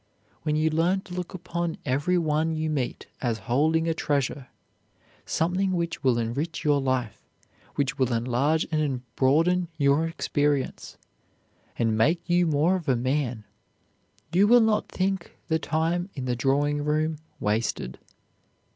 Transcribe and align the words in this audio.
When 0.41 0.55
you 0.55 0.71
learn 0.71 1.01
to 1.01 1.13
look 1.13 1.35
upon 1.35 1.77
every 1.85 2.17
one 2.17 2.55
you 2.55 2.71
meet 2.71 3.05
as 3.21 3.37
holding 3.45 3.87
a 3.87 3.93
treasure, 3.93 4.47
something 5.27 5.73
which 5.73 6.03
will 6.03 6.17
enrich 6.17 6.63
your 6.63 6.81
life, 6.81 7.21
which 7.75 7.99
will 7.99 8.11
enlarge 8.11 8.65
and 8.71 9.03
broaden 9.15 9.67
your 9.77 10.07
experience, 10.07 10.97
and 11.77 11.95
make 11.95 12.27
you 12.27 12.47
more 12.47 12.75
of 12.75 12.89
a 12.89 12.95
man, 12.95 13.43
you 14.33 14.47
will 14.47 14.59
not 14.61 14.89
think 14.91 15.37
the 15.49 15.59
time 15.59 16.09
in 16.15 16.25
the 16.25 16.35
drawing 16.35 16.83
room 16.83 17.19
wasted. 17.39 17.99